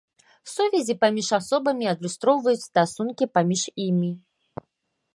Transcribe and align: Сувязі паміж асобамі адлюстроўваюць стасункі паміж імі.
Сувязі 0.53 0.95
паміж 1.03 1.29
асобамі 1.39 1.85
адлюстроўваюць 1.93 2.65
стасункі 2.69 3.25
паміж 3.39 3.61
імі. 3.89 4.11